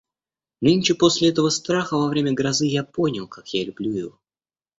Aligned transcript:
Нынче 0.61 0.95
после 0.95 1.29
этого 1.29 1.49
страха 1.49 1.93
во 1.95 2.07
время 2.07 2.33
грозы 2.33 2.65
я 2.65 2.83
понял, 2.83 3.27
как 3.27 3.49
я 3.53 3.63
люблю 3.63 3.91
его. 3.93 4.19